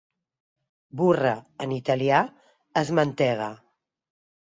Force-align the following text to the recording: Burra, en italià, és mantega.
Burra, 1.01 1.33
en 1.65 1.75
italià, 1.75 2.21
és 2.81 2.93
mantega. 3.01 3.51